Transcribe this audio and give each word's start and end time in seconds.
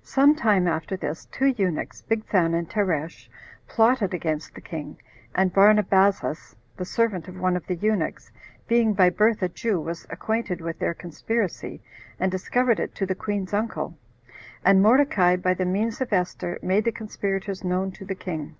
Some 0.02 0.34
time 0.34 0.66
after 0.66 0.96
this 0.96 1.26
[two 1.26 1.46
eunuchs], 1.56 2.02
Bigthan 2.02 2.52
and 2.52 2.68
Teresh, 2.68 3.28
plotted 3.68 4.12
against 4.12 4.56
the 4.56 4.60
king; 4.60 4.96
and 5.36 5.52
Barnabazus, 5.54 6.56
the 6.76 6.84
servant 6.84 7.28
of 7.28 7.38
one 7.38 7.54
of 7.56 7.64
the 7.68 7.76
eunuchs, 7.76 8.32
being 8.66 8.92
by 8.92 9.08
birth 9.08 9.40
a 9.40 9.48
Jew, 9.48 9.78
was 9.80 10.04
acquainted 10.10 10.60
with 10.60 10.80
their 10.80 10.94
conspiracy, 10.94 11.80
and 12.18 12.32
discovered 12.32 12.80
it 12.80 12.92
to 12.96 13.06
the 13.06 13.14
queen's 13.14 13.54
uncle; 13.54 13.96
and 14.64 14.82
Mordecai, 14.82 15.36
by 15.36 15.54
the 15.54 15.64
means 15.64 16.00
of 16.00 16.12
Esther, 16.12 16.58
made 16.60 16.82
the 16.82 16.90
conspirators 16.90 17.62
known 17.62 17.92
to 17.92 18.04
the 18.04 18.16
king. 18.16 18.56